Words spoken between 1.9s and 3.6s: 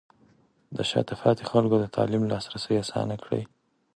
د تعلیم لاسرسی اسانه کړئ.